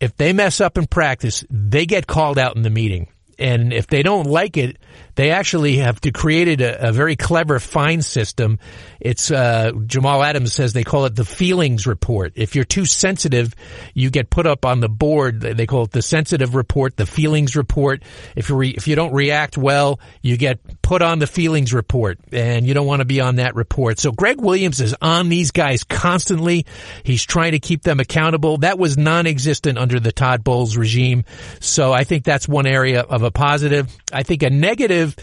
[0.00, 3.08] if they mess up in practice, they get called out in the meeting.
[3.38, 4.78] And if they don't like it,
[5.14, 8.58] they actually have created a, a very clever fine system.
[9.00, 12.32] It's uh, Jamal Adams says they call it the feelings report.
[12.36, 13.54] If you're too sensitive,
[13.94, 15.40] you get put up on the board.
[15.40, 18.02] They call it the sensitive report, the feelings report.
[18.34, 22.18] If you re- if you don't react well, you get put on the feelings report,
[22.32, 23.98] and you don't want to be on that report.
[23.98, 26.66] So Gregg Williams is on these guys constantly.
[27.04, 28.58] He's trying to keep them accountable.
[28.58, 31.24] That was non-existent under the Todd Bowles regime.
[31.60, 33.94] So I think that's one area of a positive.
[34.12, 35.14] I think a negative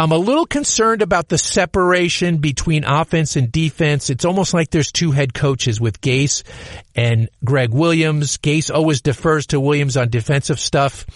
[0.00, 4.10] I'm a little concerned about the separation between offense and defense.
[4.10, 6.42] It's almost like there's two head coaches with Gase
[6.94, 8.38] and Gregg Williams.
[8.38, 11.06] Gase always defers to Williams on defensive stuff.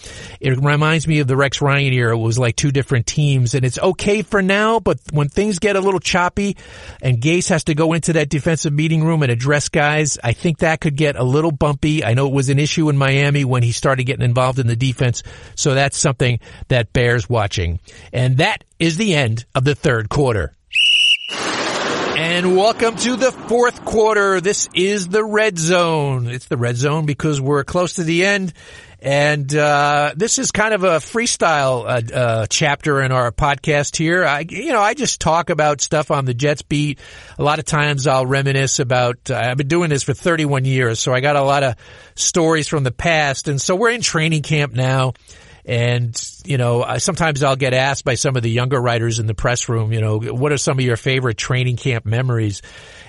[0.40, 2.16] It reminds me of the Rex Ryan era.
[2.16, 5.76] It was like two different teams and it's okay for now, but when things get
[5.76, 6.56] a little choppy
[7.00, 10.58] and Gase has to go into that defensive meeting room and address guys, I think
[10.58, 12.04] that could get a little bumpy.
[12.04, 14.76] I know it was an issue in Miami when he started getting involved in the
[14.76, 15.22] defense.
[15.54, 17.80] So that's something that bears watching.
[18.12, 20.52] And that is the end of the third quarter.
[22.24, 24.40] And welcome to the fourth quarter.
[24.40, 26.28] This is the red zone.
[26.28, 28.52] It's the red zone because we're close to the end.
[29.00, 34.24] And uh, this is kind of a freestyle uh, uh, chapter in our podcast here.
[34.24, 37.00] I, you know, I just talk about stuff on the Jets beat.
[37.40, 39.28] A lot of times, I'll reminisce about.
[39.28, 41.74] Uh, I've been doing this for 31 years, so I got a lot of
[42.14, 43.48] stories from the past.
[43.48, 45.14] And so we're in training camp now.
[45.64, 49.34] And, you know, sometimes I'll get asked by some of the younger writers in the
[49.34, 52.62] press room, you know, what are some of your favorite training camp memories?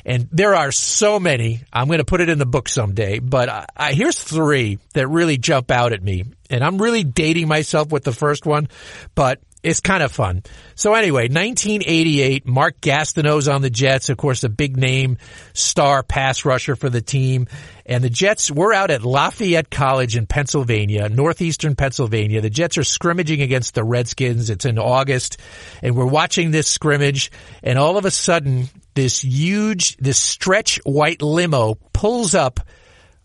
[0.06, 1.62] And there are so many.
[1.72, 5.08] I'm going to put it in the book someday, but I, I, here's three that
[5.08, 6.26] really jump out at me.
[6.50, 8.68] And I'm really dating myself with the first one,
[9.16, 10.44] but it's kind of fun.
[10.76, 15.18] So anyway, 1988, Mark Gastineau's on the Jets, of course, a big name
[15.54, 17.48] star pass rusher for the team.
[17.86, 22.42] And the Jets were out at Lafayette College in Pennsylvania, northeastern Pennsylvania.
[22.42, 24.50] The Jets are scrimmaging against the Redskins.
[24.50, 25.38] It's in August
[25.82, 27.32] and we're watching this scrimmage
[27.64, 32.60] and all of a sudden this huge, this stretch white limo pulls up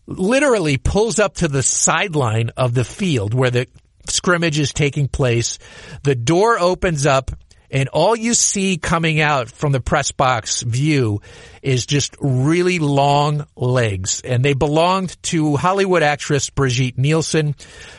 [0.07, 3.67] literally pulls up to the sideline of the field where the
[4.09, 5.59] scrimmage is taking place.
[6.03, 7.31] The door opens up
[7.71, 11.21] and all you see coming out from the press box view
[11.61, 14.21] is just really long legs.
[14.21, 17.55] And they belonged to Hollywood actress Brigitte Nielsen,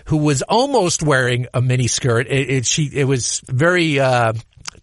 [0.07, 2.27] who was almost wearing a mini skirt.
[2.27, 4.33] It, it, she, it was very, uh,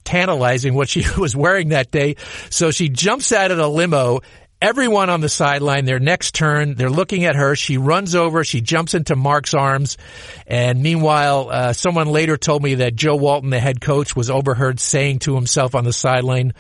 [0.06, 2.16] tantalizing what she was wearing that day.
[2.50, 4.22] So she jumps out of the limo
[4.62, 7.56] everyone on the sideline, their next turn, they're looking at her.
[7.56, 8.44] She runs over.
[8.44, 9.98] She jumps into Mark's arms.
[10.46, 14.80] And meanwhile, uh, someone later told me that Joe Walton, the head coach, was overheard
[14.80, 16.54] saying to himself on the sideline,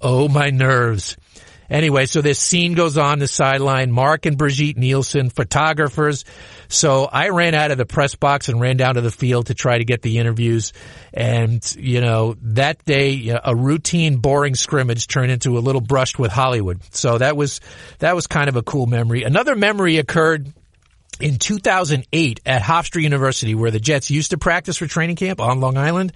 [0.00, 1.16] Oh, my nerves.
[1.70, 3.90] Anyway, so this scene goes on the sideline.
[3.90, 6.24] Mark and Brigitte Nielsen, photographers.
[6.74, 9.54] So I ran out of the press box and ran down to the field to
[9.54, 10.72] try to get the interviews.
[11.12, 16.32] And, you know, that day, a routine, boring scrimmage turned into a little brushed with
[16.32, 16.80] Hollywood.
[16.94, 17.60] So that was,
[18.00, 19.22] that was kind of a cool memory.
[19.22, 20.52] Another memory occurred
[21.20, 25.60] in 2008 at Hofstra University, where the Jets used to practice for training camp on
[25.60, 26.12] Long Island.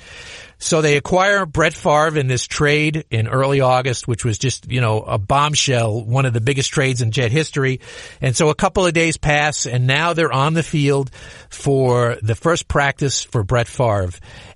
[0.59, 4.81] So they acquire Brett Favre in this trade in early August, which was just, you
[4.81, 7.81] know, a bombshell, one of the biggest trades in Jet history.
[8.21, 11.11] And so a couple of days pass and now they're on the field
[11.49, 14.11] for the first practice for Brett Favre.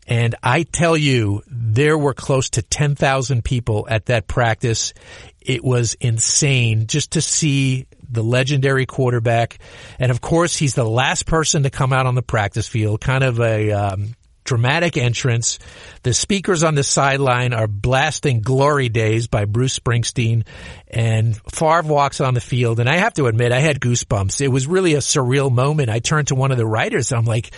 [0.09, 4.95] And I tell you, there were close to 10,000 people at that practice.
[5.41, 9.59] It was insane just to see the legendary quarterback.
[9.99, 13.25] And of course, he's the last person to come out on the practice field, kind
[13.25, 15.59] of a, um, dramatic entrance.
[16.03, 20.45] The speakers on the sideline are blasting Glory Days by Bruce Springsteen
[20.89, 22.81] and Favre walks on the field.
[22.81, 24.41] And I have to admit, I had goosebumps.
[24.41, 25.91] It was really a surreal moment.
[25.91, 27.13] I turned to one of the writers.
[27.13, 27.53] I'm like,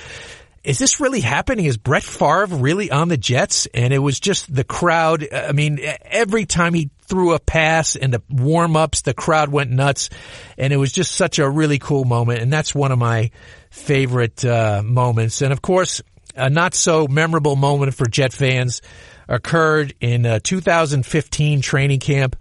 [0.62, 1.66] is this really happening?
[1.66, 3.66] Is Brett Favre really on the Jets?
[3.66, 5.26] And it was just the crowd.
[5.32, 9.02] I mean, every time he threw a pass in the warm ups.
[9.02, 10.10] The crowd went nuts
[10.58, 12.40] and it was just such a really cool moment.
[12.40, 13.30] And that's one of my
[13.70, 15.42] favorite, uh, moments.
[15.42, 16.02] And of course,
[16.36, 18.82] a not so memorable moment for Jet fans
[19.28, 22.36] occurred in uh, 2015 training camp.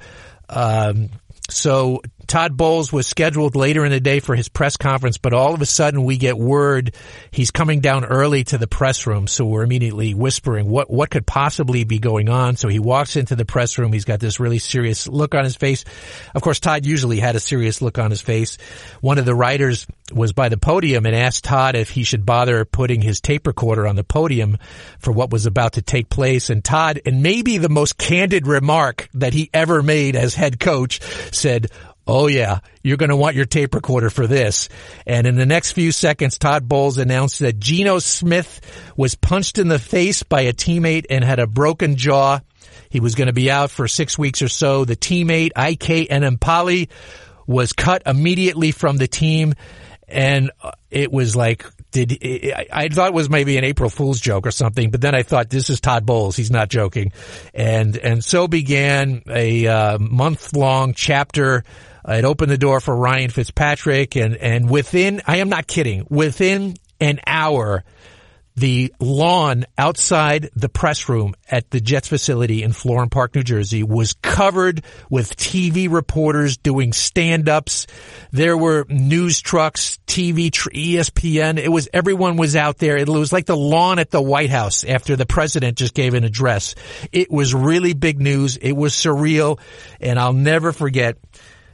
[0.50, 1.10] Um,
[1.50, 5.54] so Todd Bowles was scheduled later in the day for his press conference, but all
[5.54, 6.96] of a sudden we get word
[7.32, 9.28] he's coming down early to the press room.
[9.28, 12.56] So we're immediately whispering what, what could possibly be going on.
[12.56, 13.94] So he walks into the press room.
[13.94, 15.86] He's got this really serious look on his face.
[16.34, 18.58] Of course, Todd usually had a serious look on his face.
[19.02, 22.66] One of the writers was by the podium and asked Todd if he should bother
[22.66, 24.58] putting his tape recorder on the podium
[25.00, 26.50] for what was about to take place.
[26.50, 31.02] And Todd, and maybe the most candid remark that he ever made as head coach
[31.32, 31.68] said,
[32.06, 34.68] Oh yeah, you're going to want your tape recorder for this.
[35.08, 38.60] And in the next few seconds, Todd Bowles announced that Geno Smith
[38.98, 42.42] was punched in the face by a teammate and had a broken jaw.
[42.90, 44.84] He was going to be out for six weeks or so.
[44.84, 46.90] The teammate, IK Enemkpali,
[47.48, 49.54] was cut immediately from the team.
[50.08, 50.52] And
[50.92, 52.20] it was like, did
[52.72, 55.50] I thought it was maybe an April Fool's joke or something, but then I thought
[55.50, 56.36] this is Todd Bowles.
[56.36, 57.14] He's not joking.
[57.54, 61.64] And, and so began a uh, month long chapter
[62.08, 66.06] Uh, it opened the door for Ryan Fitzpatrick and, and within, I am not kidding,
[66.10, 67.84] within an hour,
[68.56, 73.82] the lawn outside the press room at the Jets facility in Florham Park, New Jersey
[73.82, 77.88] was covered with TV reporters doing stand-ups.
[78.32, 81.58] There were news trucks, TV, ESPN.
[81.58, 82.98] It was, everyone was out there.
[82.98, 86.24] It was like the lawn at the White House after the president just gave an
[86.24, 86.76] address.
[87.12, 88.58] It was really big news.
[88.58, 89.60] It was surreal
[90.00, 91.18] and I'll never forget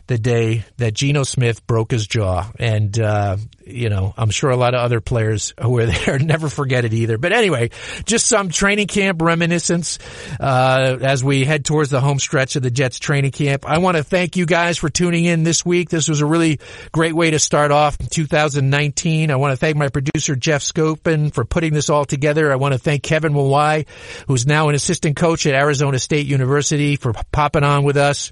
[0.09, 2.51] the day that Geno Smith broke his jaw.
[2.57, 6.49] And, uh, you know, I'm sure a lot of other players who were there never
[6.49, 7.19] forget it either.
[7.19, 7.69] But anyway,
[8.05, 9.99] just some training camp reminiscence,
[10.39, 13.69] uh, as we head towards the home stretch of the Jets training camp.
[13.69, 15.89] I want to thank you guys for tuning in this week.
[15.89, 16.59] This was a really
[16.91, 19.29] great way to start off 2019.
[19.29, 22.51] I want to thank my producer, Jeff Scopin, for putting this all together.
[22.51, 23.85] I want to thank Kevin Mawae,
[24.27, 28.31] who's now an assistant coach at Arizona State University for popping on with us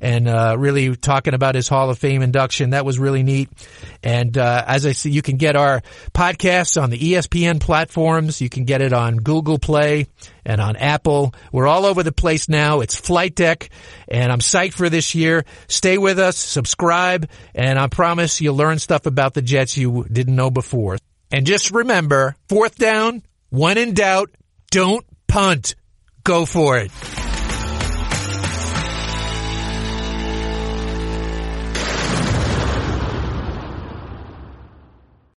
[0.00, 2.70] and uh, really talking about his Hall of Fame induction.
[2.70, 3.48] That was really neat.
[4.02, 5.82] And uh, as I see, you can get our
[6.12, 8.40] podcasts on the ESPN platforms.
[8.40, 10.06] You can get it on Google Play
[10.44, 11.34] and on Apple.
[11.52, 12.80] We're all over the place now.
[12.80, 13.70] It's Flight Deck,
[14.08, 15.44] and I'm psyched for this year.
[15.68, 20.36] Stay with us, subscribe, and I promise you'll learn stuff about the Jets you didn't
[20.36, 20.98] know before.
[21.30, 24.30] And just remember, fourth down, when in doubt,
[24.70, 25.74] don't punt.
[26.24, 26.90] Go for it.